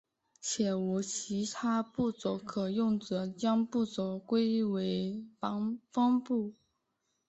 [0.41, 5.23] 且无其他部首可用者将部首归为
[5.91, 6.55] 方部。